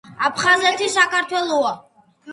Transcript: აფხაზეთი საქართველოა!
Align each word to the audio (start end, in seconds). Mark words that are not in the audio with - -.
აფხაზეთი 0.29 0.87
საქართველოა! 0.95 1.75